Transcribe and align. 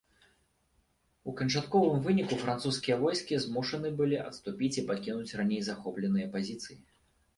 У 1.31 1.33
канчатковым 1.41 1.99
выніку 2.07 2.39
французскія 2.43 2.97
войскі 3.03 3.39
змушаны 3.45 3.93
былі 4.03 4.17
адступіць 4.29 4.73
і 4.83 4.85
пакінуць 4.91 5.35
раней 5.43 5.61
захопленыя 5.73 6.27
пазіцыі. 6.39 6.77